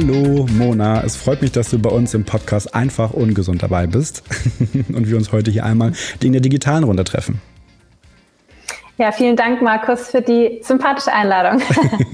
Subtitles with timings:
[0.00, 4.22] Hallo Mona, es freut mich, dass du bei uns im Podcast einfach ungesund dabei bist
[4.92, 5.92] und wir uns heute hier einmal
[6.22, 7.40] in der digitalen Runde treffen.
[9.00, 11.62] Ja, vielen Dank, Markus, für die sympathische Einladung.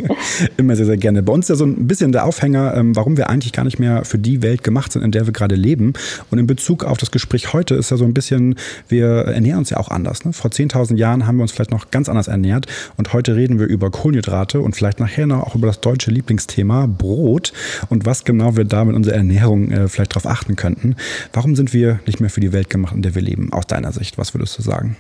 [0.59, 1.23] Immer sehr, sehr gerne.
[1.23, 3.79] Bei uns ist ja so ein bisschen der Aufhänger, ähm, warum wir eigentlich gar nicht
[3.79, 5.95] mehr für die Welt gemacht sind, in der wir gerade leben.
[6.31, 9.71] Und in Bezug auf das Gespräch heute ist ja so ein bisschen, wir ernähren uns
[9.71, 10.27] ja auch anders.
[10.27, 10.35] Ne?
[10.35, 12.67] Vor 10.000 Jahren haben wir uns vielleicht noch ganz anders ernährt.
[12.99, 16.85] Und heute reden wir über Kohlenhydrate und vielleicht nachher noch auch über das deutsche Lieblingsthema
[16.87, 17.55] Brot
[17.89, 20.97] und was genau wir da mit unserer Ernährung äh, vielleicht darauf achten könnten.
[21.33, 23.55] Warum sind wir nicht mehr für die Welt gemacht, in der wir leben?
[23.55, 24.99] Aus deiner Sicht, was würdest du sagen?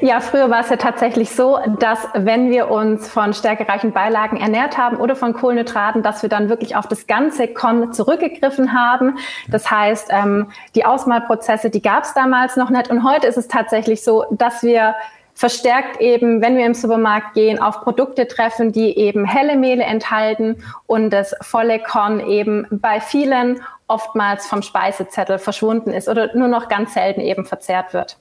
[0.00, 4.78] Ja, früher war es ja tatsächlich so, dass wenn wir uns von stärkereichen Beilagen ernährt
[4.78, 9.18] haben oder von Kohlenhydraten, dass wir dann wirklich auf das ganze Korn zurückgegriffen haben.
[9.48, 12.90] Das heißt, ähm, die Ausmalprozesse, die gab es damals noch nicht.
[12.90, 14.94] Und heute ist es tatsächlich so, dass wir
[15.34, 20.62] verstärkt eben, wenn wir im Supermarkt gehen, auf Produkte treffen, die eben helle Mehle enthalten
[20.86, 26.68] und das volle Korn eben bei vielen oftmals vom Speisezettel verschwunden ist oder nur noch
[26.68, 28.18] ganz selten eben verzehrt wird.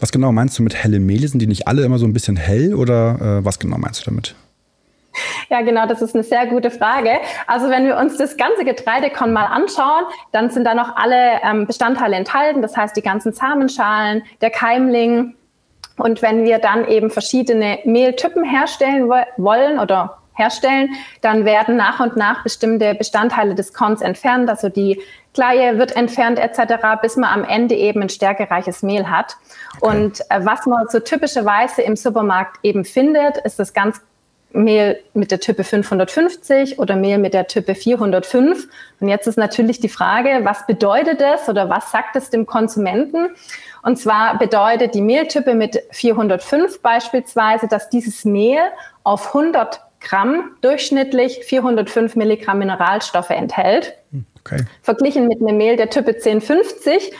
[0.00, 1.28] Was genau meinst du mit helle Mehle?
[1.28, 4.10] Sind die nicht alle immer so ein bisschen hell oder äh, was genau meinst du
[4.10, 4.34] damit?
[5.48, 7.10] Ja, genau, das ist eine sehr gute Frage.
[7.46, 11.66] Also wenn wir uns das ganze Getreidekorn mal anschauen, dann sind da noch alle ähm,
[11.66, 15.34] Bestandteile enthalten, das heißt die ganzen Samenschalen, der Keimling.
[15.96, 20.90] Und wenn wir dann eben verschiedene Mehltypen herstellen wollen oder herstellen,
[21.22, 25.00] dann werden nach und nach bestimmte Bestandteile des Korns entfernt, also die
[25.36, 29.36] Kleie wird entfernt etc., bis man am Ende eben ein stärkereiches Mehl hat.
[29.80, 29.96] Okay.
[29.96, 34.00] Und äh, was man so typischerweise im Supermarkt eben findet, ist das ganz
[34.54, 38.66] Mehl mit der Type 550 oder Mehl mit der Type 405.
[38.98, 43.28] Und jetzt ist natürlich die Frage, was bedeutet das oder was sagt es dem Konsumenten?
[43.82, 48.62] Und zwar bedeutet die Mehltype mit 405 beispielsweise, dass dieses Mehl
[49.04, 53.98] auf 100 Gramm durchschnittlich 405 Milligramm Mineralstoffe enthält.
[54.12, 54.24] Hm.
[54.46, 54.64] Okay.
[54.82, 57.12] Verglichen mit einem Mehl der Type 1050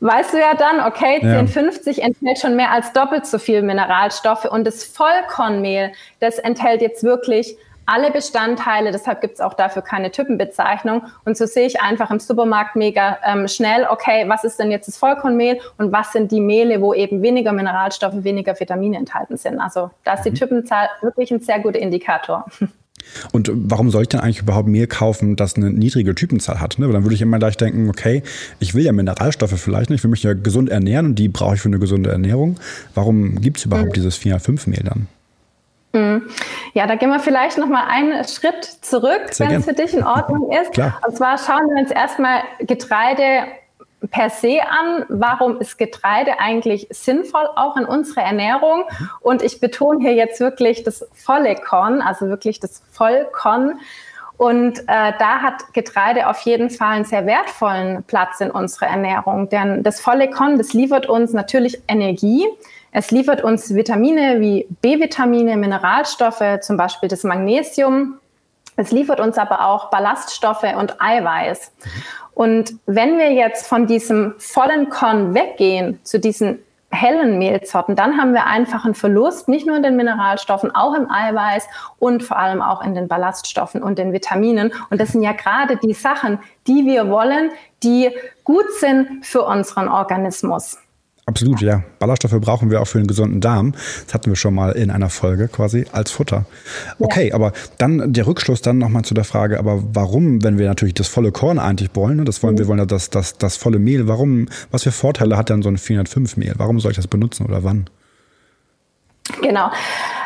[0.00, 2.06] weißt du ja dann, okay, 1050 ja.
[2.06, 7.56] enthält schon mehr als doppelt so viel Mineralstoffe und das Vollkornmehl, das enthält jetzt wirklich
[7.86, 11.02] alle Bestandteile, deshalb gibt es auch dafür keine Typenbezeichnung.
[11.24, 14.86] Und so sehe ich einfach im Supermarkt mega ähm, schnell, okay, was ist denn jetzt
[14.86, 19.58] das Vollkornmehl und was sind die Mehle, wo eben weniger Mineralstoffe, weniger Vitamine enthalten sind.
[19.58, 20.36] Also da ist die mhm.
[20.36, 22.46] Typenzahl wirklich ein sehr guter Indikator.
[23.32, 26.78] Und warum soll ich denn eigentlich überhaupt Mehl kaufen, das eine niedrige Typenzahl hat?
[26.78, 26.86] Ne?
[26.86, 28.22] Weil dann würde ich immer gleich denken, okay,
[28.58, 31.54] ich will ja Mineralstoffe vielleicht nicht, ich will mich ja gesund ernähren und die brauche
[31.54, 32.58] ich für eine gesunde Ernährung.
[32.94, 33.94] Warum gibt es überhaupt mhm.
[33.94, 35.06] dieses 4-5-Mehl dann?
[35.92, 36.22] Mhm.
[36.72, 40.04] Ja, da gehen wir vielleicht noch mal einen Schritt zurück, wenn es für dich in
[40.04, 40.72] Ordnung ist.
[40.72, 41.00] Klar.
[41.06, 43.46] Und zwar schauen wir uns erstmal Getreide
[44.10, 48.84] per se an, warum ist Getreide eigentlich sinnvoll auch in unserer Ernährung?
[49.20, 53.78] Und ich betone hier jetzt wirklich das volle Korn, also wirklich das Vollkorn.
[54.36, 59.50] Und äh, da hat Getreide auf jeden Fall einen sehr wertvollen Platz in unserer Ernährung,
[59.50, 62.46] denn das volle Korn, das liefert uns natürlich Energie.
[62.90, 68.18] Es liefert uns Vitamine wie B-Vitamine, Mineralstoffe, zum Beispiel das Magnesium.
[68.76, 71.70] Es liefert uns aber auch Ballaststoffe und Eiweiß.
[72.34, 76.58] Und wenn wir jetzt von diesem vollen Korn weggehen zu diesen
[76.92, 81.10] hellen Mehlsorten, dann haben wir einfach einen Verlust, nicht nur in den Mineralstoffen, auch im
[81.10, 81.66] Eiweiß
[81.98, 84.72] und vor allem auch in den Ballaststoffen und den Vitaminen.
[84.90, 87.50] Und das sind ja gerade die Sachen, die wir wollen,
[87.82, 88.10] die
[88.44, 90.78] gut sind für unseren Organismus.
[91.30, 91.84] Absolut, ja.
[92.00, 93.72] Ballaststoffe brauchen wir auch für einen gesunden Darm.
[94.04, 96.44] Das hatten wir schon mal in einer Folge quasi als Futter.
[96.98, 97.34] Okay, ja.
[97.36, 101.06] aber dann der Rückschluss dann nochmal zu der Frage, aber warum, wenn wir natürlich das
[101.06, 102.58] volle Korn eigentlich wollen, ne, das wollen, mhm.
[102.58, 105.68] wir wollen ja das, das, das volle Mehl, warum, was für Vorteile hat dann so
[105.68, 106.54] ein 405 Mehl?
[106.56, 107.88] Warum soll ich das benutzen oder wann?
[109.40, 109.70] Genau.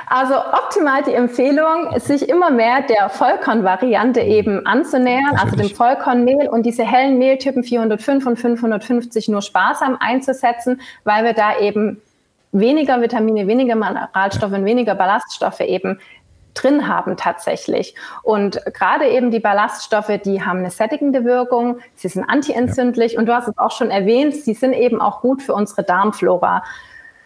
[0.06, 6.64] Also optimal die Empfehlung, sich immer mehr der Vollkornvariante eben anzunähern, also dem Vollkornmehl und
[6.64, 12.02] diese hellen Mehltypen 405 und 550 nur sparsam einzusetzen, weil wir da eben
[12.52, 15.98] weniger Vitamine, weniger Mineralstoffe und weniger Ballaststoffe eben
[16.54, 17.94] drin haben tatsächlich.
[18.22, 23.18] Und gerade eben die Ballaststoffe, die haben eine sättigende Wirkung, sie sind antientzündlich ja.
[23.18, 26.62] und du hast es auch schon erwähnt, sie sind eben auch gut für unsere Darmflora.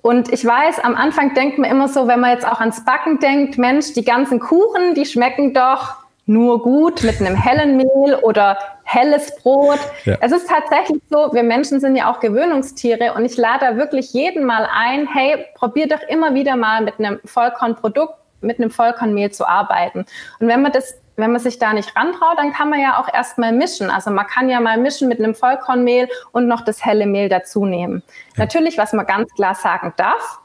[0.03, 3.19] Und ich weiß, am Anfang denkt man immer so, wenn man jetzt auch ans Backen
[3.19, 5.97] denkt, Mensch, die ganzen Kuchen, die schmecken doch
[6.29, 9.79] nur gut mit einem hellen Mehl oder helles Brot.
[10.05, 10.17] Ja.
[10.21, 14.13] Es ist tatsächlich so, wir Menschen sind ja auch Gewöhnungstiere und ich lade da wirklich
[14.13, 19.33] jeden mal ein, hey, probier doch immer wieder mal mit einem Vollkornprodukt, mit einem Vollkornmehl
[19.33, 20.05] zu arbeiten.
[20.39, 23.13] Und wenn man das wenn man sich da nicht rantraut, dann kann man ja auch
[23.13, 23.91] erstmal mischen.
[23.91, 27.67] Also man kann ja mal mischen mit einem Vollkornmehl und noch das helle Mehl dazu
[27.67, 28.03] nehmen.
[28.37, 28.45] Ja.
[28.45, 30.41] Natürlich, was man ganz klar sagen darf,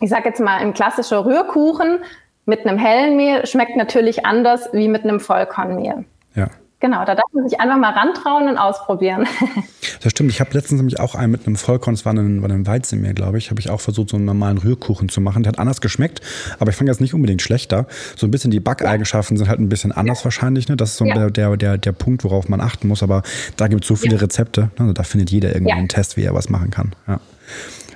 [0.00, 1.98] ich sage jetzt mal, ein klassischer Rührkuchen
[2.46, 6.04] mit einem hellen Mehl schmeckt natürlich anders wie mit einem Vollkornmehl.
[6.84, 6.88] Ja.
[6.90, 9.26] Genau, da darf man sich einfach mal rantrauen und ausprobieren.
[10.02, 10.30] Das stimmt.
[10.30, 13.14] Ich habe letztens nämlich auch einen mit einem Vollkorn, es war ein, war ein Weizenmehl,
[13.14, 15.42] glaube ich, habe ich auch versucht, so einen normalen Rührkuchen zu machen.
[15.42, 16.20] Der hat anders geschmeckt,
[16.58, 17.86] aber ich fand jetzt nicht unbedingt schlechter.
[18.14, 20.24] So ein bisschen die Backeigenschaften sind halt ein bisschen anders ja.
[20.24, 20.68] wahrscheinlich.
[20.68, 20.76] Ne?
[20.76, 21.30] Das ist so ja.
[21.30, 23.02] der, der, der Punkt, worauf man achten muss.
[23.02, 23.22] Aber
[23.56, 24.20] da gibt es so viele ja.
[24.20, 24.70] Rezepte.
[24.78, 24.92] Ne?
[24.92, 26.92] Da findet jeder irgendwie einen Test, wie er was machen kann.
[27.08, 27.20] Ja.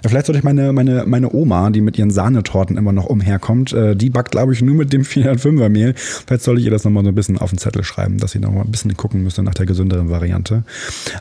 [0.06, 3.96] Vielleicht sollte ich meine, meine, meine Oma, die mit ihren Sahnetorten immer noch umherkommt, äh,
[3.96, 5.94] die backt, glaube ich, nur mit dem 405er Mehl.
[5.96, 8.38] Vielleicht soll ich ihr das nochmal so ein bisschen auf den Zettel schreiben, dass sie
[8.38, 10.64] noch mal ein bisschen gucken müsste nach der gesünderen Variante.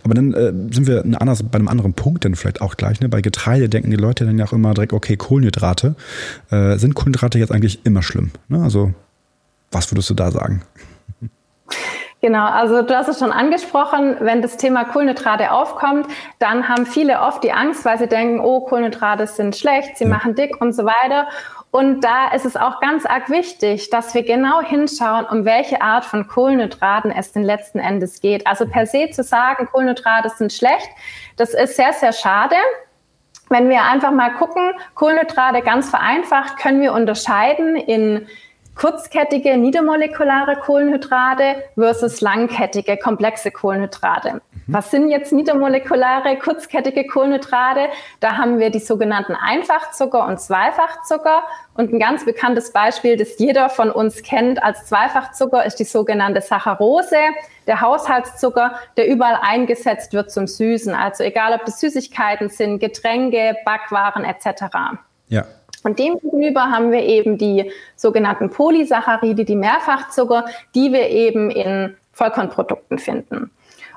[0.03, 2.99] Aber dann äh, sind wir anders, bei einem anderen Punkt dann vielleicht auch gleich.
[2.99, 3.09] Ne?
[3.09, 5.95] Bei Getreide denken die Leute dann ja auch immer direkt, okay, Kohlenhydrate.
[6.49, 8.31] Äh, sind Kohlenhydrate jetzt eigentlich immer schlimm?
[8.47, 8.61] Ne?
[8.61, 8.93] Also,
[9.71, 10.61] was würdest du da sagen?
[12.19, 16.07] Genau, also du hast es schon angesprochen, wenn das Thema Kohlenhydrate aufkommt,
[16.39, 20.09] dann haben viele oft die Angst, weil sie denken, oh, Kohlenhydrate sind schlecht, sie ja.
[20.09, 21.27] machen dick und so weiter.
[21.69, 26.05] Und da ist es auch ganz arg wichtig, dass wir genau hinschauen, um welche Art
[26.05, 28.47] von Kohlenhydraten es denn letzten Endes geht.
[28.47, 30.89] Also per se zu sagen, Kohlenhydrate sind schlecht,
[31.35, 32.55] das ist sehr, sehr schade.
[33.49, 38.27] Wenn wir einfach mal gucken, Kohlenhydrate ganz vereinfacht, können wir unterscheiden in
[38.77, 44.33] kurzkettige niedermolekulare Kohlenhydrate versus langkettige komplexe Kohlenhydrate.
[44.33, 44.41] Mhm.
[44.67, 47.89] Was sind jetzt niedermolekulare kurzkettige Kohlenhydrate?
[48.19, 51.43] Da haben wir die sogenannten Einfachzucker und Zweifachzucker.
[51.73, 56.41] Und ein ganz bekanntes Beispiel, das jeder von uns kennt als Zweifachzucker, ist die sogenannte
[56.41, 57.17] Saccharose,
[57.65, 60.93] der Haushaltszucker, der überall eingesetzt wird zum Süßen.
[60.93, 64.65] Also egal, ob das Süßigkeiten sind, Getränke, Backwaren etc.
[65.29, 65.45] Ja.
[65.87, 70.43] Und demgegenüber haben wir eben die sogenannten Polysaccharide, die Mehrfachzucker,
[70.75, 73.51] die wir eben in Vollkornprodukten finden.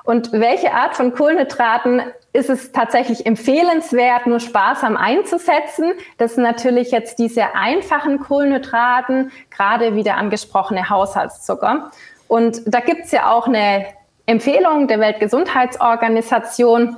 [0.05, 2.01] Und welche Art von Kohlenhydraten
[2.31, 5.91] ist es tatsächlich empfehlenswert, nur sparsam einzusetzen?
[6.17, 11.91] Das sind natürlich jetzt diese einfachen Kohlenhydraten, gerade wie der angesprochene Haushaltszucker.
[12.29, 13.85] Und da gibt es ja auch eine
[14.27, 16.95] Empfehlung der Weltgesundheitsorganisation.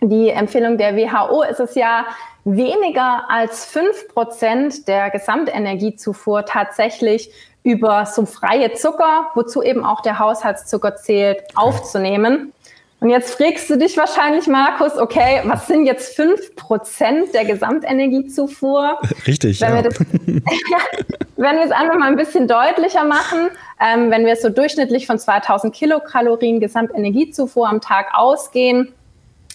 [0.00, 2.06] Die Empfehlung der WHO ist es ja,
[2.44, 7.30] weniger als fünf Prozent der Gesamtenergiezufuhr tatsächlich
[7.62, 12.52] über so freie Zucker, wozu eben auch der Haushaltszucker zählt, aufzunehmen.
[12.98, 19.00] Und jetzt fragst du dich wahrscheinlich, Markus, okay, was sind jetzt fünf Prozent der Gesamtenergiezufuhr?
[19.26, 19.74] Richtig, wenn ja.
[19.76, 19.98] Wir das,
[21.36, 23.48] wenn wir es einfach mal ein bisschen deutlicher machen,
[23.80, 28.92] ähm, wenn wir so durchschnittlich von 2000 Kilokalorien Gesamtenergiezufuhr am Tag ausgehen,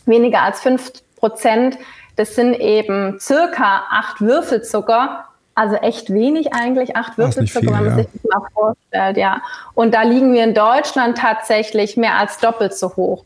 [0.05, 1.77] weniger als fünf Prozent,
[2.17, 5.25] das sind eben circa acht Würfelzucker,
[5.55, 8.03] also echt wenig eigentlich, acht Würfelzucker, viel, wenn man ja.
[8.03, 9.41] sich das mal vorstellt, ja.
[9.73, 13.23] Und da liegen wir in Deutschland tatsächlich mehr als doppelt so hoch.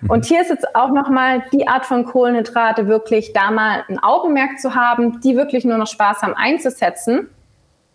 [0.00, 0.10] Mhm.
[0.10, 4.58] Und hier ist jetzt auch nochmal die Art von Kohlenhydrate wirklich da mal ein Augenmerk
[4.58, 7.28] zu haben, die wirklich nur noch sparsam einzusetzen.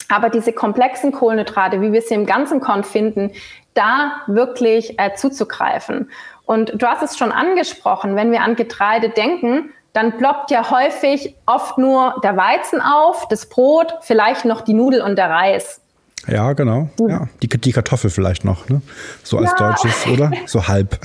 [0.10, 3.32] Aber diese komplexen Kohlenhydrate, wie wir sie im ganzen Korn finden,
[3.74, 6.10] da wirklich äh, zuzugreifen.
[6.46, 11.36] Und du hast es schon angesprochen, wenn wir an Getreide denken, dann ploppt ja häufig
[11.46, 15.82] oft nur der Weizen auf, das Brot, vielleicht noch die Nudel und der Reis.
[16.28, 16.90] Ja, genau.
[17.00, 18.82] Ja, die, die Kartoffel vielleicht noch, ne?
[19.24, 19.70] So als ja.
[19.70, 20.32] deutsches, oder?
[20.48, 21.00] So halb.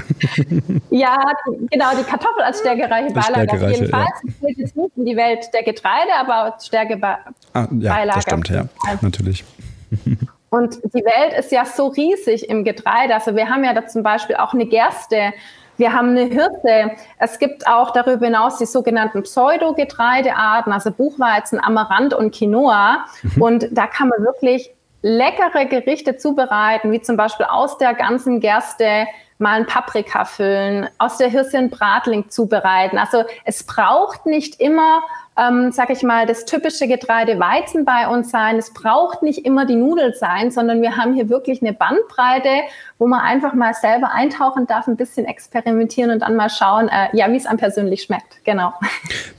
[0.91, 1.17] ja,
[1.71, 4.07] genau, die Kartoffel als stärkereiche Beilage auf jeden Fall.
[4.07, 4.31] Ja.
[4.41, 7.35] Das jetzt nicht in die Welt der Getreide, aber Stärkebeilage.
[7.53, 8.65] Ah, ja, das stimmt, ja,
[9.03, 9.45] natürlich.
[10.51, 13.15] Und die Welt ist ja so riesig im Getreide.
[13.15, 15.33] Also wir haben ja da zum Beispiel auch eine Gerste,
[15.81, 16.93] wir haben eine Hirse.
[17.19, 23.05] Es gibt auch darüber hinaus die sogenannten Pseudogetreidearten, also Buchweizen, Amaranth und Quinoa.
[23.23, 23.43] Mhm.
[23.43, 24.71] Und da kann man wirklich
[25.03, 29.07] leckere Gerichte zubereiten, wie zum Beispiel aus der ganzen Gerste
[29.39, 32.99] mal ein Paprika füllen, aus der Hirse ein Bratling zubereiten.
[32.99, 35.01] Also es braucht nicht immer
[35.41, 38.59] ähm, sag ich mal, das typische Getreide Weizen bei uns sein.
[38.59, 42.49] Es braucht nicht immer die Nudel sein, sondern wir haben hier wirklich eine Bandbreite,
[42.99, 47.17] wo man einfach mal selber eintauchen darf, ein bisschen experimentieren und dann mal schauen, äh,
[47.17, 48.45] ja, wie es einem persönlich schmeckt.
[48.45, 48.75] Genau.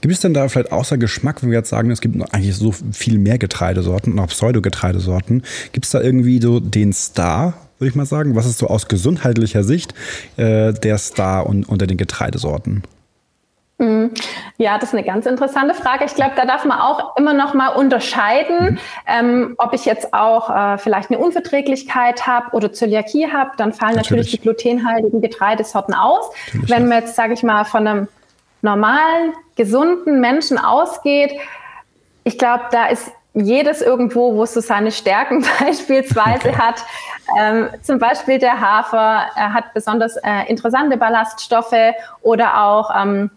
[0.00, 2.72] Gibt es denn da vielleicht außer Geschmack, wenn wir jetzt sagen, es gibt eigentlich so
[2.72, 5.42] viel mehr Getreidesorten und auch Pseudogetreidesorten,
[5.72, 8.34] gibt es da irgendwie so den Star, würde ich mal sagen?
[8.34, 9.94] Was ist so aus gesundheitlicher Sicht
[10.36, 12.82] äh, der Star un unter den Getreidesorten?
[13.78, 14.12] Mhm.
[14.58, 16.04] Ja, das ist eine ganz interessante Frage.
[16.04, 20.50] Ich glaube, da darf man auch immer noch mal unterscheiden, ähm, ob ich jetzt auch
[20.50, 23.50] äh, vielleicht eine Unverträglichkeit habe oder Zöliakie habe.
[23.56, 24.26] Dann fallen natürlich.
[24.26, 26.30] natürlich, die glutenhaltigen Getreidesorten aus.
[26.46, 28.08] Natürlich, Wenn man jetzt, sage ich mal, von einem
[28.60, 31.32] normalen, gesunden Menschen ausgeht,
[32.24, 36.56] ich glaube, da ist jedes irgendwo, wo es so seine Stärken beispielsweise okay.
[36.56, 36.84] hat.
[37.38, 43.30] Ähm, zum Beispiel der Hafer, er hat besonders äh, interessante Ballaststoffe oder auch ähm,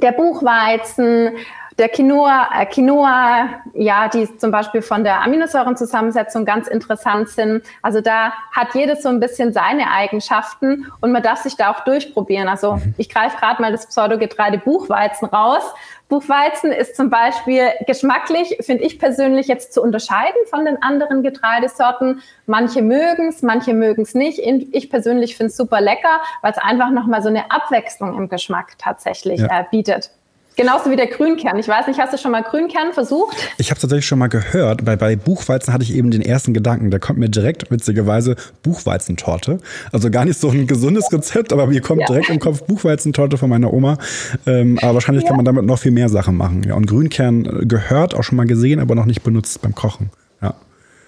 [0.00, 1.32] der Buchweizen,
[1.78, 7.62] der Quinoa, äh, Quinoa, ja, die zum Beispiel von der Aminosäurenzusammensetzung ganz interessant sind.
[7.82, 11.84] Also da hat jedes so ein bisschen seine Eigenschaften und man darf sich da auch
[11.84, 12.48] durchprobieren.
[12.48, 12.94] Also mhm.
[12.98, 15.62] ich greife gerade mal das Pseudogetreide Buchweizen raus.
[16.08, 22.22] Buchweizen ist zum Beispiel geschmacklich, finde ich persönlich jetzt zu unterscheiden von den anderen Getreidesorten.
[22.46, 24.38] Manche mögen es, manche mögen es nicht.
[24.38, 28.78] Ich persönlich finde es super lecker, weil es einfach nochmal so eine Abwechslung im Geschmack
[28.78, 29.60] tatsächlich ja.
[29.60, 30.10] äh, bietet.
[30.58, 31.56] Genauso wie der Grünkern.
[31.56, 33.36] Ich weiß nicht, hast du schon mal Grünkern versucht?
[33.58, 34.84] Ich habe tatsächlich schon mal gehört.
[34.84, 36.90] Bei, bei Buchweizen hatte ich eben den ersten Gedanken.
[36.90, 38.34] Da kommt mir direkt, witzigerweise,
[38.64, 39.60] Buchweizentorte.
[39.92, 42.06] Also gar nicht so ein gesundes Rezept, aber mir kommt ja.
[42.06, 43.98] direkt im Kopf Buchweizentorte von meiner Oma.
[44.46, 45.28] Ähm, aber wahrscheinlich ja.
[45.28, 46.64] kann man damit noch viel mehr Sachen machen.
[46.66, 50.10] Ja, und Grünkern gehört, auch schon mal gesehen, aber noch nicht benutzt beim Kochen.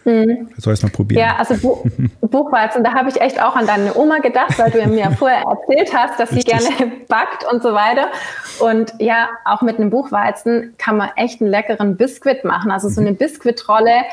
[0.05, 0.13] Ja.
[0.13, 0.49] Mhm.
[0.57, 1.21] Soll ich es mal probieren?
[1.21, 1.85] Ja, also Bu
[2.27, 5.95] Buchweizen, da habe ich echt auch an deine Oma gedacht, weil du mir vorher erzählt
[5.95, 6.61] hast, dass Richtig.
[6.61, 8.09] sie gerne backt und so weiter.
[8.61, 12.71] Und ja, auch mit einem Buchweizen kann man echt einen leckeren Biskuit machen.
[12.71, 13.17] Also so eine mhm.
[13.17, 14.05] Biskuitrolle,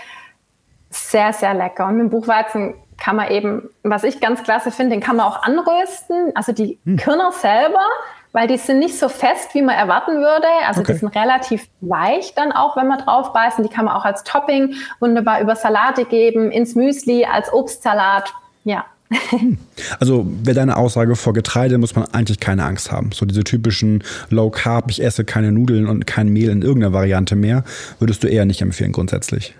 [0.89, 1.88] sehr, sehr lecker.
[1.88, 5.27] Und mit dem Buchweizen kann man eben, was ich ganz klasse finde, den kann man
[5.27, 6.32] auch anrösten.
[6.36, 6.98] Also die hm.
[6.98, 7.86] Körner selber
[8.31, 10.48] weil die sind nicht so fest, wie man erwarten würde.
[10.67, 10.93] Also okay.
[10.93, 13.63] die sind relativ weich dann auch, wenn man drauf beißen.
[13.63, 18.34] Die kann man auch als Topping wunderbar über Salate geben, ins Müsli, als Obstsalat.
[18.63, 18.86] Ja.
[19.29, 19.57] Hm.
[20.00, 23.12] Also wäre deine Aussage vor Getreide, muss man eigentlich keine Angst haben.
[23.13, 27.36] So diese typischen Low Carb, ich esse keine Nudeln und kein Mehl in irgendeiner Variante
[27.36, 27.63] mehr,
[28.00, 29.55] würdest du eher nicht empfehlen grundsätzlich.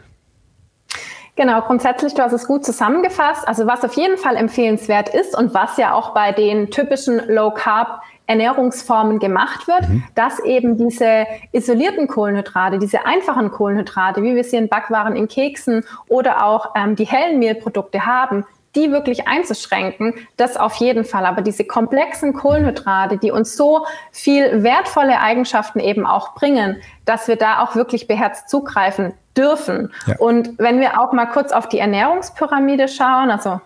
[1.38, 3.48] Genau, grundsätzlich, du hast es gut zusammengefasst.
[3.48, 7.52] Also was auf jeden Fall empfehlenswert ist und was ja auch bei den typischen Low
[7.52, 10.04] Carb Ernährungsformen gemacht wird, mhm.
[10.16, 15.84] dass eben diese isolierten Kohlenhydrate, diese einfachen Kohlenhydrate, wie wir sie in Backwaren, in Keksen
[16.08, 21.26] oder auch ähm, die hellen Mehlprodukte haben, die wirklich einzuschränken, das auf jeden Fall.
[21.26, 27.38] Aber diese komplexen Kohlenhydrate, die uns so viel wertvolle Eigenschaften eben auch bringen, dass wir
[27.38, 29.92] da auch wirklich beherzt zugreifen dürfen.
[30.06, 30.16] Ja.
[30.20, 33.62] Und wenn wir auch mal kurz auf die Ernährungspyramide schauen, also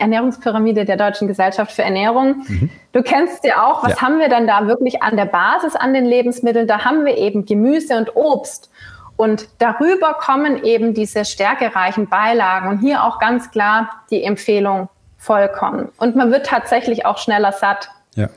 [0.00, 2.44] Ernährungspyramide der Deutschen Gesellschaft für Ernährung.
[2.46, 2.70] Mhm.
[2.92, 4.02] Du kennst ja auch, was ja.
[4.02, 6.66] haben wir denn da wirklich an der Basis an den Lebensmitteln?
[6.66, 8.70] Da haben wir eben Gemüse und Obst.
[9.16, 12.68] Und darüber kommen eben diese stärkereichen Beilagen.
[12.68, 14.88] Und hier auch ganz klar die Empfehlung
[15.18, 15.88] Vollkorn.
[15.98, 17.90] Und man wird tatsächlich auch schneller satt.
[18.14, 18.28] Ja.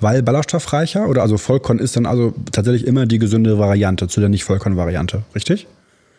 [0.00, 4.30] Weil ballaststoffreicher oder also Vollkorn ist dann also tatsächlich immer die gesündere Variante zu der
[4.30, 5.66] nicht Vollkorn-Variante, richtig?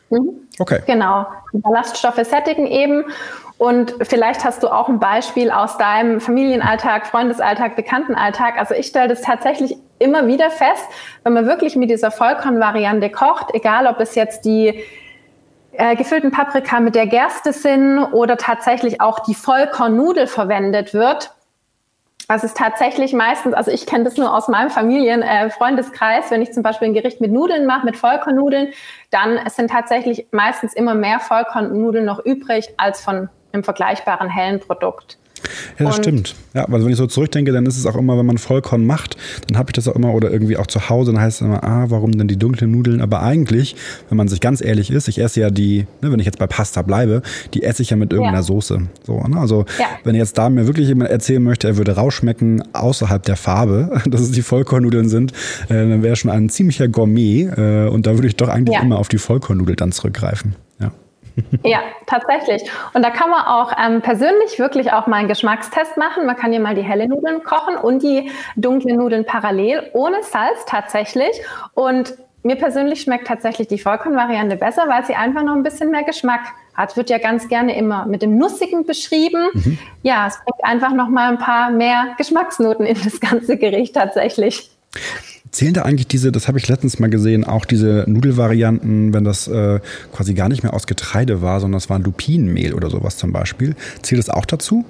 [0.10, 0.48] Mhm.
[0.60, 0.82] Okay.
[0.86, 1.26] Genau.
[1.54, 3.06] Die Ballaststoffe sättigen eben.
[3.58, 8.60] Und vielleicht hast du auch ein Beispiel aus deinem Familienalltag, Freundesalltag, Bekanntenalltag.
[8.60, 10.86] Also ich stelle das tatsächlich immer wieder fest,
[11.24, 14.84] wenn man wirklich mit dieser Vollkornvariante kocht, egal ob es jetzt die
[15.72, 21.32] äh, gefüllten Paprika mit der Gerste sind oder tatsächlich auch die Vollkornnudel verwendet wird.
[22.30, 26.42] Also es ist tatsächlich meistens, also ich kenne das nur aus meinem Familien-Freundeskreis, äh, wenn
[26.42, 28.74] ich zum Beispiel ein Gericht mit Nudeln mache, mit Vollkornnudeln,
[29.12, 35.18] dann sind tatsächlich meistens immer mehr Vollkornnudeln noch übrig als von einem vergleichbaren hellen Produkt.
[35.78, 36.36] Ja, das und stimmt.
[36.54, 39.18] Ja, also wenn ich so zurückdenke, dann ist es auch immer, wenn man Vollkorn macht,
[39.48, 41.64] dann habe ich das auch immer oder irgendwie auch zu Hause, dann heißt es immer,
[41.64, 43.02] ah, warum denn die dunklen Nudeln?
[43.02, 43.76] Aber eigentlich,
[44.10, 46.48] wenn man sich ganz ehrlich ist, ich esse ja die, ne, wenn ich jetzt bei
[46.48, 47.22] Pasta bleibe,
[47.54, 48.44] die esse ich ja mit irgendeiner ja.
[48.44, 48.82] Soße.
[49.06, 49.38] So, ne?
[49.38, 49.86] Also ja.
[50.04, 54.22] wenn jetzt da mir wirklich jemand erzählen möchte, er würde rausschmecken außerhalb der Farbe, dass
[54.22, 55.32] es die Vollkornnudeln sind,
[55.70, 58.82] äh, dann wäre schon ein ziemlicher Gourmet äh, und da würde ich doch eigentlich ja.
[58.82, 60.56] immer auf die Vollkornnudel dann zurückgreifen.
[61.64, 61.80] Ja.
[62.06, 62.70] Tatsächlich.
[62.94, 66.26] Und da kann man auch ähm, persönlich wirklich auch mal einen Geschmackstest machen.
[66.26, 70.66] Man kann ja mal die helle Nudeln kochen und die dunklen Nudeln parallel, ohne Salz
[70.66, 71.42] tatsächlich.
[71.74, 76.04] Und mir persönlich schmeckt tatsächlich die Vollkornvariante besser, weil sie einfach noch ein bisschen mehr
[76.04, 76.42] Geschmack
[76.76, 76.96] hat.
[76.96, 79.50] Wird ja ganz gerne immer mit dem Nussigen beschrieben.
[79.54, 79.78] Mhm.
[80.04, 84.72] Ja, es bringt einfach noch mal ein paar mehr Geschmacksnoten in das ganze Gericht tatsächlich.
[85.58, 89.48] Zählen da eigentlich diese, das habe ich letztens mal gesehen, auch diese Nudelvarianten, wenn das
[89.48, 89.80] äh,
[90.14, 93.76] quasi gar nicht mehr aus Getreide war, sondern es war Lupinenmehl oder sowas zum Beispiel.
[94.04, 94.86] Zählt das auch dazu?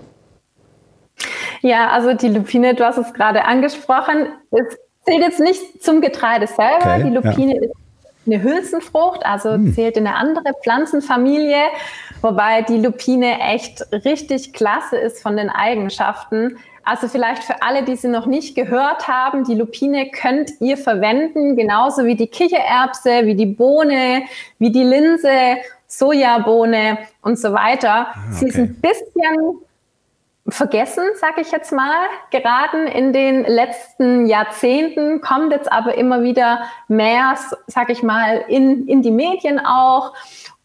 [1.61, 6.47] Ja, also die Lupine, du hast es gerade angesprochen, es zählt jetzt nicht zum Getreide
[6.47, 6.95] selber.
[6.95, 7.61] Okay, die Lupine ja.
[7.61, 7.75] ist
[8.25, 9.73] eine Hülsenfrucht, also hm.
[9.73, 11.63] zählt in eine andere Pflanzenfamilie,
[12.21, 16.57] wobei die Lupine echt richtig klasse ist von den Eigenschaften.
[16.87, 21.57] Also vielleicht für alle, die sie noch nicht gehört haben, die Lupine könnt ihr verwenden,
[21.57, 24.23] genauso wie die Kichererbse, wie die Bohne,
[24.57, 28.07] wie die Linse, Sojabohne und so weiter.
[28.07, 28.35] Ah, okay.
[28.35, 29.59] Sie ist ein bisschen
[30.47, 36.69] vergessen, sage ich jetzt mal, geraten in den letzten Jahrzehnten, kommt jetzt aber immer wieder
[36.87, 37.35] mehr,
[37.67, 40.13] sage ich mal, in, in die Medien auch.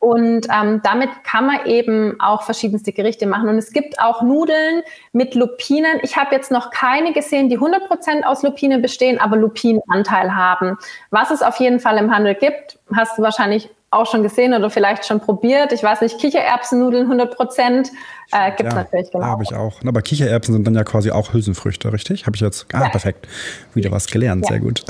[0.02, 3.48] Und ähm, damit kann man eben auch verschiedenste Gerichte machen.
[3.48, 4.82] Und es gibt auch Nudeln
[5.12, 6.00] mit Lupinen.
[6.02, 10.76] Ich habe jetzt noch keine gesehen, die 100% aus Lupinen bestehen, aber Lupinenanteil haben.
[11.10, 14.70] Was es auf jeden Fall im Handel gibt, hast du wahrscheinlich auch schon gesehen oder
[14.70, 15.70] vielleicht schon probiert.
[15.70, 17.92] Ich weiß nicht, Kichererbsennudeln 100 Prozent
[18.32, 19.26] äh, gibt es ja, natürlich genau.
[19.26, 19.74] Habe ich auch.
[19.86, 22.26] Aber Kichererbsen sind dann ja quasi auch Hülsenfrüchte, richtig?
[22.26, 22.66] Habe ich jetzt.
[22.72, 22.88] Ah, ja.
[22.88, 23.28] perfekt.
[23.74, 24.48] Wieder was gelernt, ja.
[24.48, 24.84] sehr gut.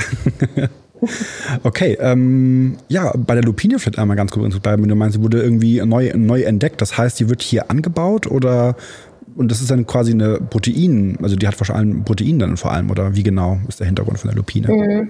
[1.62, 4.87] okay, ähm, ja, bei der Lupine vielleicht einmal ganz kurz bleiben.
[4.88, 6.80] Du meinst, sie wurde irgendwie neu, neu entdeckt.
[6.80, 8.76] Das heißt, die wird hier angebaut oder
[9.35, 12.90] und das ist dann quasi eine Protein, also die hat wahrscheinlich Protein dann vor allem,
[12.90, 14.68] oder wie genau ist der Hintergrund von der Lupine?
[14.68, 15.09] Mhm.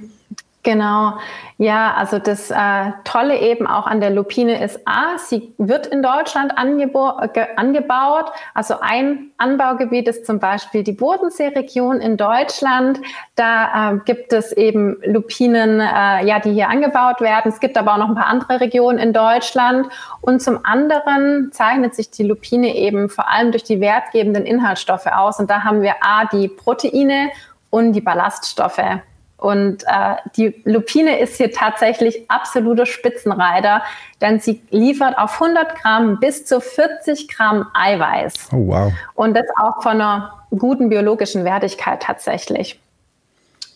[0.65, 1.15] Genau,
[1.59, 6.05] ja, also das äh, Tolle eben auch an der Lupine ist, A, sie wird in
[6.05, 8.33] Deutschland angebaut.
[8.55, 13.01] Also ein Anbaugebiet ist zum Beispiel die Bodenseeregion in Deutschland.
[13.35, 17.51] Da äh, gibt es eben Lupinen, äh, ja, die hier angebaut werden.
[17.51, 19.89] Es gibt aber auch noch ein paar andere Regionen in Deutschland.
[20.21, 25.41] Und zum anderen zeichnet sich die Lupine eben vor allem durch die wertgebenden Inhaltsstoffe aus.
[25.41, 27.31] Und da haben wir A, die Proteine
[27.71, 29.03] und die Ballaststoffe.
[29.43, 33.83] Und äh, die Lupine ist hier tatsächlich absoluter Spitzenreiter,
[34.21, 38.35] denn sie liefert auf 100 Gramm bis zu 40 Gramm Eiweiß.
[38.53, 38.93] Oh, wow.
[39.15, 42.79] Und das auch von einer guten biologischen Wertigkeit tatsächlich.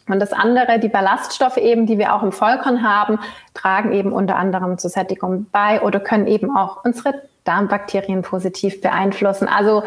[0.09, 3.19] Und das andere, die Ballaststoffe eben, die wir auch im Vollkorn haben,
[3.53, 9.49] tragen eben unter anderem zur Sättigung bei oder können eben auch unsere Darmbakterien positiv beeinflussen.
[9.49, 9.83] Also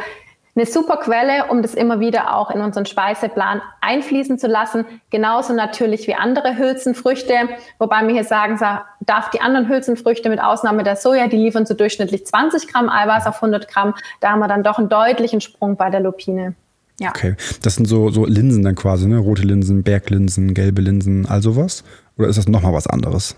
[0.55, 4.85] eine super Quelle, um das immer wieder auch in unseren Speiseplan einfließen zu lassen.
[5.09, 7.33] Genauso natürlich wie andere Hülsenfrüchte,
[7.77, 8.59] wobei wir hier sagen,
[8.99, 13.27] darf die anderen Hülsenfrüchte mit Ausnahme der Soja, die liefern so durchschnittlich 20 Gramm Eiweiß
[13.27, 13.93] auf 100 Gramm.
[14.19, 16.55] Da haben wir dann doch einen deutlichen Sprung bei der Lupine.
[16.99, 17.09] Ja.
[17.09, 19.19] Okay, das sind so, so Linsen dann quasi, ne?
[19.19, 21.85] Rote Linsen, Berglinsen, gelbe Linsen, all sowas?
[22.17, 23.37] Oder ist das nochmal was anderes?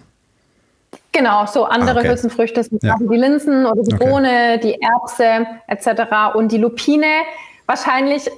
[1.11, 2.09] Genau, so andere ah, okay.
[2.09, 2.95] Hülsenfrüchte sind ja.
[2.99, 4.05] die Linsen oder die okay.
[4.05, 6.35] Bohne, die Erbse etc.
[6.35, 7.07] Und die Lupine,
[7.65, 8.29] wahrscheinlich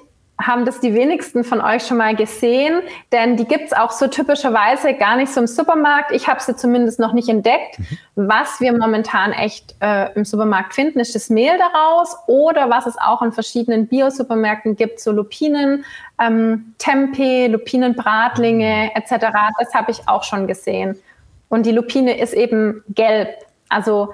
[0.41, 4.95] haben das die wenigsten von euch schon mal gesehen, denn die gibt's auch so typischerweise
[4.95, 6.11] gar nicht so im Supermarkt.
[6.11, 7.77] Ich habe sie zumindest noch nicht entdeckt.
[7.77, 7.97] Mhm.
[8.15, 12.97] Was wir momentan echt äh, im Supermarkt finden, ist das Mehl daraus oder was es
[12.97, 15.85] auch in verschiedenen Bio-Supermärkten gibt, so Lupinen,
[16.19, 19.27] ähm, Tempeh, Lupinenbratlinge etc.
[19.59, 20.99] Das habe ich auch schon gesehen.
[21.53, 23.29] Und die Lupine ist eben gelb.
[23.69, 24.11] Also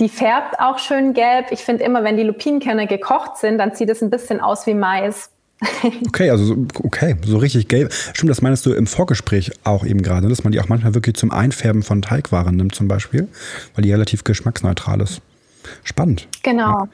[0.00, 1.52] die färbt auch schön gelb.
[1.52, 4.74] Ich finde immer, wenn die Lupinenkerne gekocht sind, dann sieht es ein bisschen aus wie
[4.74, 5.30] Mais.
[6.08, 7.92] Okay, also so, okay, so richtig gelb.
[7.92, 11.14] Stimmt, das meinst du im Vorgespräch auch eben gerade, dass man die auch manchmal wirklich
[11.14, 13.28] zum Einfärben von Teigwaren nimmt zum Beispiel,
[13.76, 15.20] weil die relativ geschmacksneutral ist.
[15.84, 16.26] Spannend.
[16.42, 16.80] Genau.
[16.80, 16.88] Ja.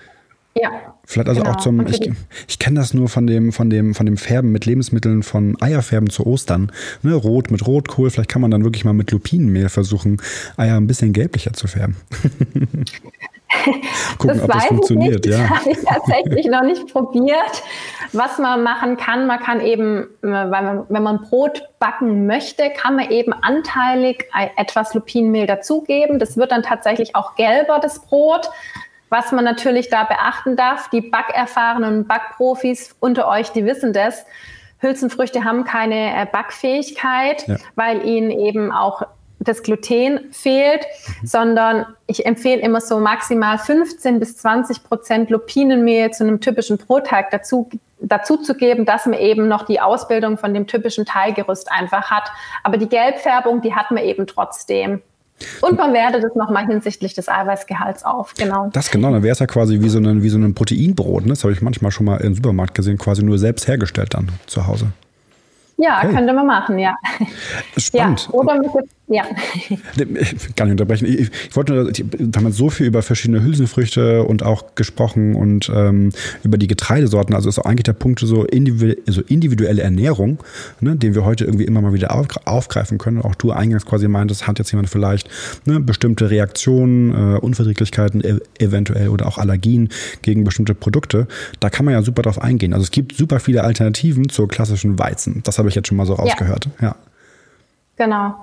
[0.61, 0.95] Ja.
[1.05, 1.55] Vielleicht also genau.
[1.55, 2.11] auch zum, ich,
[2.47, 6.11] ich kenne das nur von dem, von dem, von dem Färben mit Lebensmitteln von Eierfärben
[6.11, 6.71] zu Ostern.
[7.03, 10.21] Ne, Rot mit Rotkohl, vielleicht kann man dann wirklich mal mit Lupinenmehl versuchen,
[10.57, 11.97] Eier ein bisschen gelblicher zu färben.
[14.19, 15.27] Gucken, das ob das funktioniert.
[15.27, 15.39] Ich ja.
[15.39, 17.63] Das habe ich tatsächlich noch nicht probiert.
[18.13, 23.33] Was man machen kann, man kann eben, wenn man Brot backen möchte, kann man eben
[23.33, 26.19] anteilig etwas Lupinenmehl dazugeben.
[26.19, 28.51] Das wird dann tatsächlich auch gelber, das Brot.
[29.11, 34.25] Was man natürlich da beachten darf, die backerfahrenen Backprofis unter euch, die wissen das.
[34.81, 37.57] Hülsenfrüchte haben keine äh, Backfähigkeit, ja.
[37.75, 39.03] weil ihnen eben auch
[39.41, 40.85] das Gluten fehlt,
[41.23, 41.27] mhm.
[41.27, 47.31] sondern ich empfehle immer so maximal 15 bis 20 Prozent Lupinenmehl zu einem typischen Brotteig
[47.31, 47.69] dazu,
[48.01, 52.31] dazu zu geben, dass man eben noch die Ausbildung von dem typischen Teiggerüst einfach hat.
[52.63, 55.03] Aber die Gelbfärbung, die hat man eben trotzdem.
[55.61, 58.71] Und man wertet es nochmal hinsichtlich des Eiweißgehalts auf, genau.
[58.73, 61.25] Das genau, dann wäre es ja quasi wie so, ein, wie so ein Proteinbrot.
[61.25, 61.31] Ne?
[61.31, 64.67] Das habe ich manchmal schon mal im Supermarkt gesehen, quasi nur selbst hergestellt dann zu
[64.67, 64.93] Hause.
[65.77, 66.13] Ja, okay.
[66.13, 66.97] könnte man machen, ja.
[67.77, 68.29] Spannend.
[68.33, 68.71] Ja, oder mit,
[69.09, 69.25] ja.
[70.57, 71.07] Kann nicht unterbrechen.
[71.07, 75.71] Ich, ich wollte nur, wir haben so viel über verschiedene Hülsenfrüchte und auch gesprochen und
[75.75, 76.11] ähm,
[76.45, 77.35] über die Getreidesorten.
[77.35, 80.39] Also ist auch eigentlich der Punkt so individuelle, also individuelle Ernährung,
[80.81, 83.23] ne, den wir heute irgendwie immer mal wieder auf, aufgreifen können.
[83.23, 85.31] Auch du eingangs quasi meintest, hat jetzt jemand vielleicht
[85.65, 89.89] ne, bestimmte Reaktionen, äh, Unverträglichkeiten e eventuell oder auch Allergien
[90.21, 91.29] gegen bestimmte Produkte.
[91.61, 92.75] Da kann man ja super drauf eingehen.
[92.75, 95.41] Also es gibt super viele Alternativen zur klassischen Weizen.
[95.45, 96.69] Das habe ich jetzt schon mal so rausgehört.
[96.81, 96.89] Ja.
[96.89, 96.97] ja.
[97.97, 98.37] Genau.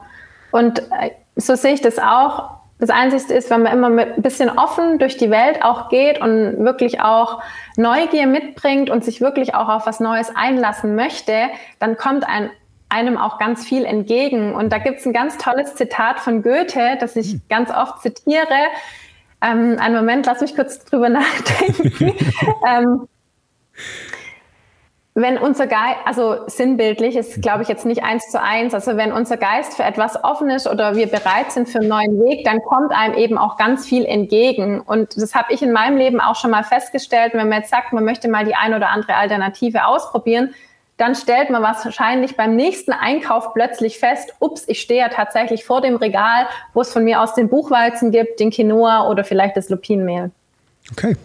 [0.56, 2.52] Und äh, so sehe ich das auch.
[2.80, 6.64] Das Einzige ist, wenn man immer ein bisschen offen durch die Welt auch geht und
[6.64, 7.42] wirklich auch
[7.76, 11.34] Neugier mitbringt und sich wirklich auch auf was Neues einlassen möchte,
[11.80, 12.52] dann kommt ein,
[12.88, 14.56] einem auch ganz viel entgegen.
[14.56, 17.42] Und da gibt es ein ganz tolles Zitat von Goethe, das ich hm.
[17.50, 18.46] ganz oft zitiere.
[19.42, 22.14] Ähm, einen Moment, lass mich kurz drüber nachdenken.
[22.66, 23.08] ähm,
[25.18, 29.14] wenn unser Geist, also sinnbildlich ist, glaube ich, jetzt nicht eins zu eins, also wenn
[29.14, 32.62] unser Geist für etwas offen ist oder wir bereit sind für einen neuen Weg, dann
[32.62, 34.82] kommt einem eben auch ganz viel entgegen.
[34.82, 37.94] Und das habe ich in meinem Leben auch schon mal festgestellt, wenn man jetzt sagt,
[37.94, 40.54] man möchte mal die ein oder andere Alternative ausprobieren,
[40.98, 45.80] dann stellt man wahrscheinlich beim nächsten Einkauf plötzlich fest, ups, ich stehe ja tatsächlich vor
[45.80, 49.70] dem Regal, wo es von mir aus den Buchweizen gibt, den Quinoa oder vielleicht das
[49.70, 50.32] Lupinenmehl.
[50.92, 51.16] Okay.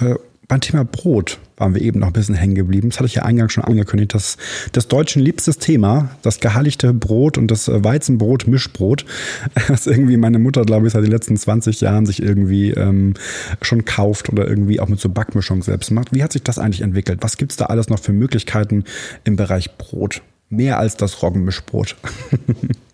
[0.00, 0.14] Äh,
[0.50, 2.90] beim Thema Brot waren wir eben noch ein bisschen hängen geblieben.
[2.90, 4.14] Das hatte ich ja eingangs schon angekündigt.
[4.14, 4.36] Das,
[4.72, 9.04] das Deutschen liebstes Thema, das geheiligte Brot und das Weizenbrot, Mischbrot,
[9.68, 13.14] das irgendwie meine Mutter, glaube ich, seit den letzten 20 Jahren sich irgendwie ähm,
[13.62, 16.12] schon kauft oder irgendwie auch mit so Backmischung selbst macht.
[16.12, 17.20] Wie hat sich das eigentlich entwickelt?
[17.22, 18.82] Was gibt es da alles noch für Möglichkeiten
[19.22, 20.22] im Bereich Brot?
[20.48, 21.94] Mehr als das Roggenmischbrot.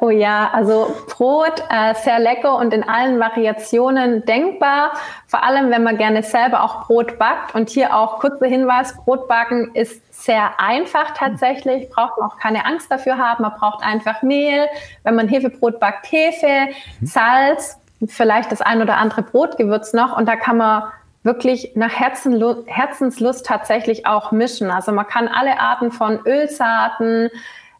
[0.00, 4.92] Oh ja, also Brot äh, sehr lecker und in allen Variationen denkbar.
[5.26, 7.54] Vor allem, wenn man gerne selber auch Brot backt.
[7.54, 12.90] Und hier auch kurzer Hinweis, Brotbacken ist sehr einfach tatsächlich, braucht man auch keine Angst
[12.90, 13.42] dafür haben.
[13.42, 14.66] Man braucht einfach Mehl.
[15.02, 16.68] Wenn man Hefebrot backt, Hefe,
[17.02, 20.16] Salz, vielleicht das ein oder andere Brotgewürz noch.
[20.16, 20.84] Und da kann man
[21.24, 24.70] wirklich nach Herzenslust tatsächlich auch mischen.
[24.70, 27.30] Also man kann alle Arten von Ölsaaten,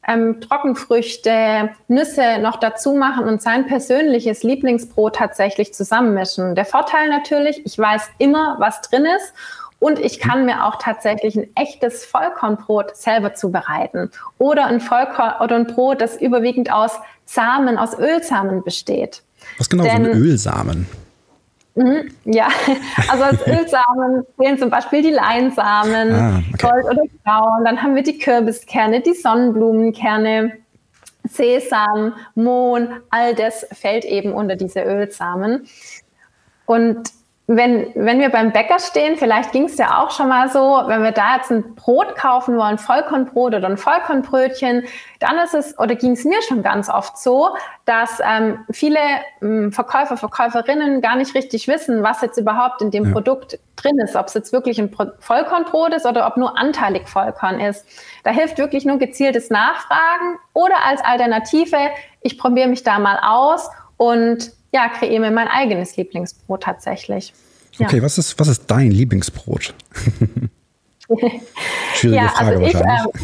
[0.09, 6.55] ähm, Trockenfrüchte, Nüsse noch dazu machen und sein persönliches Lieblingsbrot tatsächlich zusammenmischen.
[6.55, 9.35] Der Vorteil natürlich, ich weiß immer, was drin ist
[9.79, 15.57] und ich kann mir auch tatsächlich ein echtes Vollkornbrot selber zubereiten oder ein Vollkorn oder
[15.57, 16.92] ein Brot, das überwiegend aus
[17.27, 19.23] Samen, aus Ölsamen besteht.
[19.59, 20.87] Was genau Denn, sind Ölsamen?
[21.78, 22.48] Mhm, ja,
[23.08, 26.66] also als Ölsamen zählen zum Beispiel die Leinsamen, ah, okay.
[26.66, 27.64] Gold oder Braun.
[27.64, 30.58] Dann haben wir die Kürbiskerne, die Sonnenblumenkerne,
[31.22, 33.00] Sesam, Mohn.
[33.10, 35.68] All das fällt eben unter diese Ölsamen.
[36.66, 37.10] Und
[37.50, 41.02] wenn, wenn wir beim Bäcker stehen, vielleicht ging es ja auch schon mal so, wenn
[41.02, 44.84] wir da jetzt ein Brot kaufen wollen, Vollkornbrot oder ein Vollkornbrötchen,
[45.18, 47.56] dann ist es, oder ging es mir schon ganz oft so,
[47.87, 48.98] dass ähm, viele
[49.40, 53.12] ähm, Verkäufer, Verkäuferinnen gar nicht richtig wissen, was jetzt überhaupt in dem ja.
[53.12, 57.61] Produkt drin ist, ob es jetzt wirklich ein Vollkornbrot ist oder ob nur anteilig Vollkorn
[57.61, 57.87] ist.
[58.24, 61.78] Da hilft wirklich nur gezieltes Nachfragen oder als Alternative,
[62.20, 67.33] ich probiere mich da mal aus und ja, kreiere mir mein eigenes Lieblingsbrot tatsächlich.
[67.81, 69.74] Okay, was, ist, was ist dein Lieblingsbrot?
[71.94, 73.14] Schwierige ja, Frage also ich, wahrscheinlich.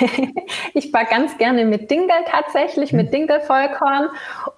[0.00, 0.32] Äh,
[0.78, 3.12] ich backe ganz gerne mit Dinkel tatsächlich, mit hm.
[3.12, 4.08] Dinkelvollkorn.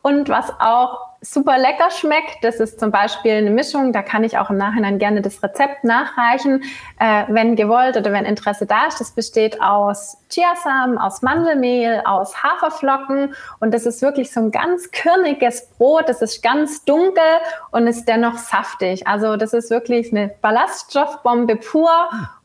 [0.03, 2.43] Und was auch super lecker schmeckt.
[2.43, 5.85] Das ist zum Beispiel eine Mischung, da kann ich auch im Nachhinein gerne das Rezept
[5.85, 6.63] nachreichen,
[7.01, 9.01] äh, wenn gewollt oder wenn Interesse da ist.
[9.01, 14.91] Das besteht aus Chiasamen, aus Mandelmehl, aus Haferflocken und das ist wirklich so ein ganz
[14.91, 16.09] körniges Brot.
[16.09, 17.23] Das ist ganz dunkel
[17.71, 19.07] und ist dennoch saftig.
[19.07, 21.91] Also das ist wirklich eine Ballaststoffbombe pur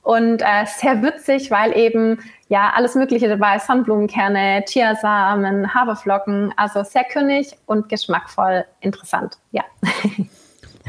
[0.10, 2.18] und äh, sehr würzig, weil eben
[2.48, 9.38] ja alles Mögliche dabei, Sonnenblumenkerne, Chiasamen, Haferflocken, also sehr kündig und geschmackvoll interessant.
[9.52, 9.64] Ja.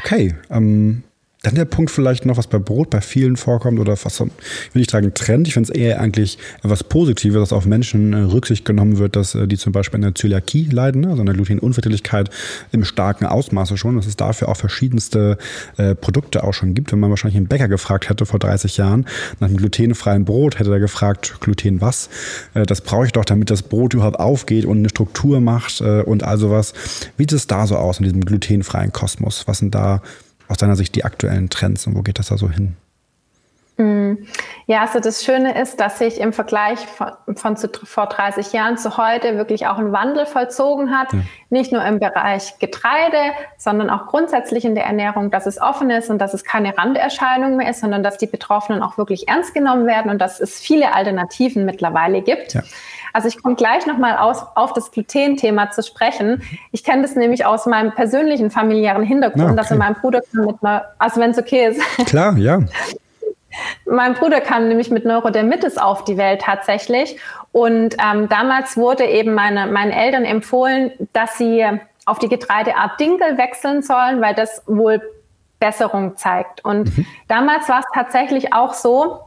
[0.02, 1.02] Okay, ähm,
[1.42, 4.80] dann der Punkt vielleicht noch, was bei Brot bei vielen vorkommt oder was, ich will
[4.80, 8.66] nicht sagen Trend, ich finde es eher eigentlich etwas Positives, dass auf Menschen äh, Rücksicht
[8.66, 12.28] genommen wird, dass äh, die zum Beispiel an der Zöliakie leiden, ne, also eine Glutenunverträglichkeit
[12.72, 15.38] im starken Ausmaße schon, dass es dafür auch verschiedenste
[15.78, 16.92] äh, Produkte auch schon gibt.
[16.92, 19.06] Wenn man wahrscheinlich einen Bäcker gefragt hätte vor 30 Jahren
[19.38, 22.10] nach einem glutenfreien Brot, hätte er gefragt, Gluten was?
[22.52, 26.02] Äh, das brauche ich doch, damit das Brot überhaupt aufgeht und eine Struktur macht äh,
[26.02, 26.74] und all sowas.
[27.16, 29.44] Wie sieht es da so aus in diesem glutenfreien Kosmos?
[29.46, 30.02] Was sind da
[30.50, 32.76] aus deiner Sicht die aktuellen Trends und wo geht das da so hin?
[33.80, 34.26] Mm.
[34.66, 38.76] Ja, also das Schöne ist, dass sich im Vergleich von, von zu, vor 30 Jahren
[38.76, 41.12] zu heute wirklich auch ein Wandel vollzogen hat.
[41.12, 41.20] Ja.
[41.48, 46.10] Nicht nur im Bereich Getreide, sondern auch grundsätzlich in der Ernährung, dass es offen ist
[46.10, 49.86] und dass es keine Randerscheinung mehr ist, sondern dass die Betroffenen auch wirklich ernst genommen
[49.86, 52.54] werden und dass es viele Alternativen mittlerweile gibt.
[52.54, 52.62] Ja.
[53.12, 56.42] Also ich komme gleich nochmal auf das Gluten-Thema zu sprechen.
[56.72, 59.56] Ich kenne das nämlich aus meinem persönlichen familiären Hintergrund, ah, okay.
[59.56, 61.80] dass mein Bruder mit einer, also wenn es okay ist.
[62.06, 62.60] Klar, ja.
[63.84, 67.18] Mein Bruder kam nämlich mit Neurodermitis auf die Welt tatsächlich.
[67.52, 71.66] Und ähm, damals wurde eben meine, meinen Eltern empfohlen, dass sie
[72.06, 75.02] auf die Getreideart Dinkel wechseln sollen, weil das wohl
[75.58, 76.64] Besserung zeigt.
[76.64, 77.06] Und mhm.
[77.28, 79.20] damals war es tatsächlich auch so,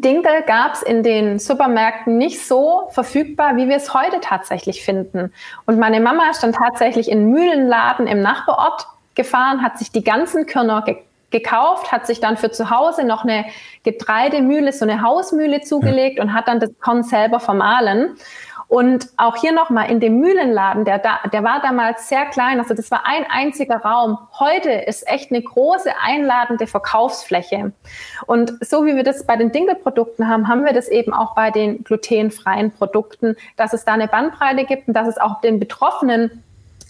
[0.00, 5.32] Dinkel gab es in den Supermärkten nicht so verfügbar, wie wir es heute tatsächlich finden.
[5.66, 10.46] Und meine Mama ist dann tatsächlich in Mühlenladen im Nachbarort gefahren, hat sich die ganzen
[10.46, 10.82] Körner
[11.32, 13.44] gekauft, hat sich dann für zu Hause noch eine
[13.82, 18.16] Getreidemühle, so eine Hausmühle zugelegt und hat dann das Korn selber vermahlen.
[18.72, 22.72] Und auch hier nochmal in dem Mühlenladen, der, da, der war damals sehr klein, also
[22.72, 24.16] das war ein einziger Raum.
[24.38, 27.72] Heute ist echt eine große einladende Verkaufsfläche.
[28.24, 31.50] Und so wie wir das bei den Dinkelprodukten haben, haben wir das eben auch bei
[31.50, 36.42] den glutenfreien Produkten, dass es da eine Bandbreite gibt und dass es auch den Betroffenen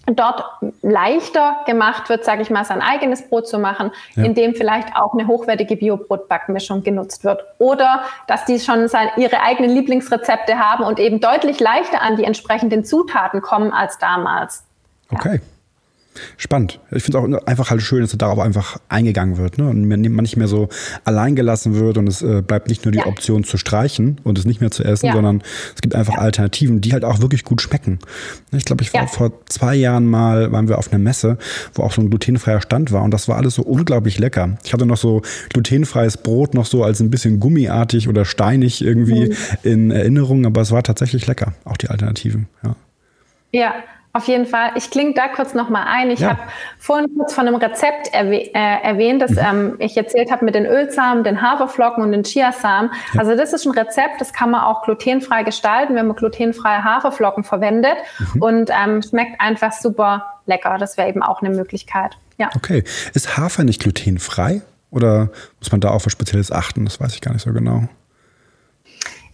[0.06, 0.44] dort
[0.82, 4.24] leichter gemacht wird, sage ich mal, sein eigenes Brot zu machen, ja.
[4.24, 7.44] indem vielleicht auch eine hochwertige Biobrotbackmischung genutzt wird.
[7.58, 12.24] Oder dass die schon sein, ihre eigenen Lieblingsrezepte haben und eben deutlich leichter an die
[12.24, 14.64] entsprechenden Zutaten kommen als damals.
[15.10, 15.36] Okay.
[15.36, 15.51] Ja.
[16.36, 16.78] Spannend.
[16.90, 19.68] Ich finde es auch einfach halt schön, dass darauf einfach eingegangen wird ne?
[19.68, 20.68] und man nicht mehr so
[21.04, 23.06] allein gelassen wird und es äh, bleibt nicht nur die ja.
[23.06, 25.14] Option zu streichen und es nicht mehr zu essen, ja.
[25.14, 25.42] sondern
[25.74, 26.20] es gibt einfach ja.
[26.20, 27.98] Alternativen, die halt auch wirklich gut schmecken.
[28.50, 31.38] Ich glaube, ich war vor zwei Jahren mal, waren wir auf einer Messe,
[31.74, 34.58] wo auch so ein glutenfreier Stand war und das war alles so unglaublich lecker.
[34.64, 39.30] Ich hatte noch so glutenfreies Brot noch so als ein bisschen gummiartig oder steinig irgendwie
[39.30, 39.36] mhm.
[39.62, 42.48] in Erinnerung, aber es war tatsächlich lecker, auch die Alternativen.
[42.62, 42.76] Ja.
[43.54, 43.74] Ja,
[44.14, 44.72] auf jeden Fall.
[44.74, 46.10] Ich klinge da kurz nochmal ein.
[46.10, 46.30] Ich ja.
[46.30, 46.40] habe
[46.78, 49.38] vorhin kurz von einem Rezept erwäh äh, erwähnt, das mhm.
[49.38, 52.90] ähm, ich erzählt habe mit den Ölsamen, den Haferflocken und den Chiasamen.
[53.14, 53.20] Ja.
[53.20, 57.42] Also das ist ein Rezept, das kann man auch glutenfrei gestalten, wenn man glutenfreie Haferflocken
[57.42, 57.96] verwendet
[58.34, 58.42] mhm.
[58.42, 60.76] und ähm, schmeckt einfach super lecker.
[60.78, 62.18] Das wäre eben auch eine Möglichkeit.
[62.36, 62.50] Ja.
[62.54, 62.84] Okay.
[63.14, 66.84] Ist Hafer nicht glutenfrei oder muss man da auf was Spezielles achten?
[66.84, 67.88] Das weiß ich gar nicht so genau.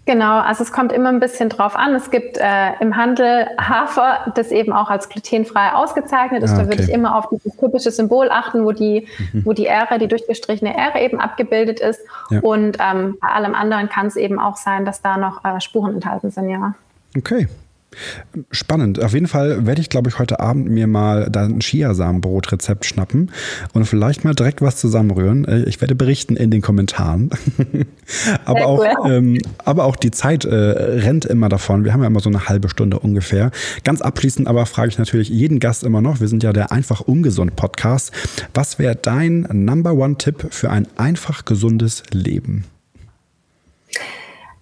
[0.08, 1.94] Genau, also es kommt immer ein bisschen drauf an.
[1.94, 6.52] Es gibt äh, im Handel Hafer, das eben auch als glutenfrei ausgezeichnet ist.
[6.52, 6.62] Ah, okay.
[6.62, 9.44] Da würde ich immer auf dieses typische Symbol achten, wo die, mhm.
[9.44, 12.00] wo die Ähre, die durchgestrichene Ähre eben abgebildet ist.
[12.30, 12.40] Ja.
[12.40, 15.96] Und ähm, bei allem anderen kann es eben auch sein, dass da noch äh, Spuren
[15.96, 16.72] enthalten sind, ja.
[17.14, 17.46] Okay,
[18.50, 19.02] Spannend.
[19.02, 23.32] Auf jeden Fall werde ich, glaube ich, heute Abend mir mal ein Chiasamenbrot-Rezept schnappen
[23.72, 25.44] und vielleicht mal direkt was zusammenrühren.
[25.46, 27.30] Äh, ich werde berichten in den Kommentaren.
[28.44, 31.84] aber, auch, ähm, aber auch die Zeit äh, rennt immer davon.
[31.84, 33.50] Wir haben ja immer so eine halbe Stunde ungefähr.
[33.84, 37.00] Ganz abschließend aber frage ich natürlich jeden Gast immer noch, wir sind ja der Einfach
[37.00, 38.12] Ungesund Podcast.
[38.54, 42.64] Was wäre dein Number One-Tipp für ein einfach gesundes Leben?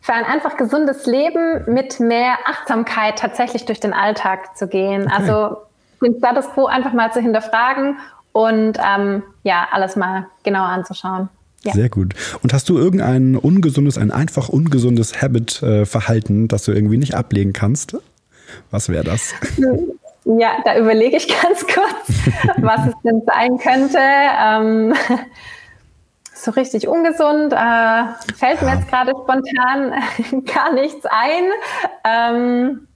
[0.06, 5.06] Für ein einfach gesundes Leben mit mehr Achtsamkeit tatsächlich durch den Alltag zu gehen.
[5.06, 5.12] Okay.
[5.12, 5.56] Also
[6.00, 7.98] den Status quo einfach mal zu hinterfragen
[8.30, 11.28] und ähm, ja, alles mal genauer anzuschauen.
[11.64, 11.72] Ja.
[11.72, 12.14] Sehr gut.
[12.40, 17.52] Und hast du irgendein ungesundes, ein einfach ungesundes Habit-Verhalten, äh, das du irgendwie nicht ablegen
[17.52, 17.96] kannst?
[18.70, 19.34] Was wäre das?
[20.40, 22.18] Ja, da überlege ich ganz kurz,
[22.56, 23.96] was es denn sein könnte.
[23.96, 24.92] Ähm,
[26.36, 27.52] so richtig ungesund.
[27.52, 28.04] Äh,
[28.36, 31.44] fällt mir jetzt gerade spontan gar nichts ein.
[32.04, 32.88] Ähm,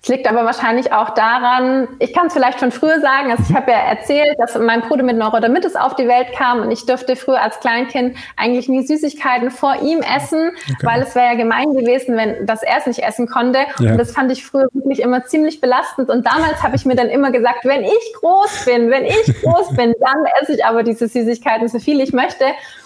[0.00, 3.54] es liegt aber wahrscheinlich auch daran, ich kann es vielleicht schon früher sagen, also ich
[3.54, 7.16] habe ja erzählt, dass mein Bruder mit Neurodermitis auf die Welt kam und ich durfte
[7.16, 10.86] früher als Kleinkind eigentlich nie Süßigkeiten vor ihm essen, okay.
[10.86, 13.58] weil es wäre ja gemein gewesen, wenn das er es nicht essen konnte.
[13.80, 13.92] Ja.
[13.92, 16.10] Und das fand ich früher wirklich immer ziemlich belastend.
[16.10, 19.74] Und damals habe ich mir dann immer gesagt, wenn ich groß bin, wenn ich groß
[19.76, 22.44] bin, dann esse ich aber diese Süßigkeiten so viel ich möchte.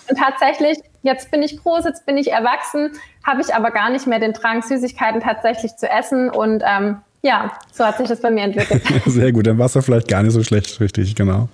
[0.09, 2.93] Und tatsächlich, jetzt bin ich groß, jetzt bin ich erwachsen,
[3.25, 6.31] habe ich aber gar nicht mehr den Drang, Süßigkeiten tatsächlich zu essen.
[6.31, 8.83] Und ähm, ja, so hat sich das bei mir entwickelt.
[9.07, 11.49] Sehr gut, dann war es ja vielleicht gar nicht so schlecht, richtig, genau.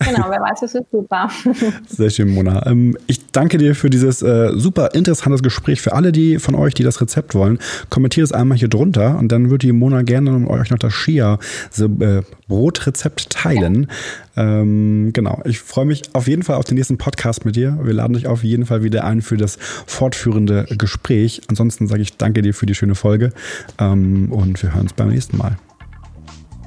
[0.00, 1.28] Genau, wer weiß, es ist super.
[1.88, 2.64] Sehr schön, Mona.
[2.66, 5.80] Ähm, ich danke dir für dieses äh, super interessantes Gespräch.
[5.80, 7.58] Für alle, die von euch, die das Rezept wollen,
[7.90, 10.92] kommentiert es einmal hier drunter und dann wird die Mona gerne mit euch noch das
[10.92, 13.88] Chia-Brotrezept äh, teilen.
[14.36, 14.60] Ja.
[14.60, 17.76] Ähm, genau, ich freue mich auf jeden Fall auf den nächsten Podcast mit dir.
[17.82, 21.42] Wir laden dich auf jeden Fall wieder ein für das fortführende Gespräch.
[21.48, 23.32] Ansonsten sage ich danke dir für die schöne Folge
[23.80, 25.58] ähm, und wir hören uns beim nächsten Mal.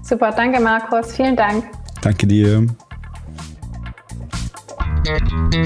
[0.03, 1.63] Super, danke Markus, vielen Dank.
[2.01, 2.67] Danke dir.
[5.03, 5.65] Thank you.